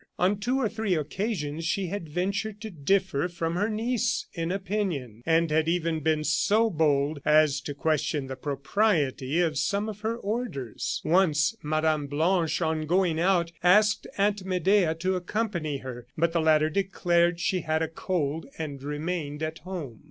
On 0.17 0.39
two 0.39 0.57
or 0.59 0.67
three 0.67 0.95
occasions 0.95 1.63
she 1.63 1.85
had 1.85 2.09
ventured 2.09 2.59
to 2.61 2.71
differ 2.71 3.27
from 3.27 3.53
her 3.53 3.69
niece 3.69 4.25
in 4.33 4.51
opinion, 4.51 5.21
and 5.27 5.51
had 5.51 5.67
even 5.67 5.99
been 5.99 6.23
so 6.23 6.71
bold 6.71 7.19
as 7.23 7.61
to 7.61 7.75
question 7.75 8.25
the 8.25 8.35
propriety 8.35 9.41
of 9.41 9.59
some 9.59 9.87
of 9.87 9.99
her 9.99 10.17
orders. 10.17 11.01
Once 11.05 11.55
Mme. 11.61 12.07
Blanche, 12.07 12.63
on 12.63 12.87
going 12.87 13.19
out, 13.19 13.51
asked 13.61 14.07
Aunt 14.17 14.43
Medea 14.43 14.95
to 14.95 15.15
accompany 15.15 15.77
her; 15.77 16.07
but 16.17 16.31
the 16.33 16.41
latter 16.41 16.71
declared 16.71 17.39
she 17.39 17.61
had 17.61 17.83
a 17.83 17.87
cold, 17.87 18.47
and 18.57 18.81
remained 18.81 19.43
at 19.43 19.59
home. 19.59 19.99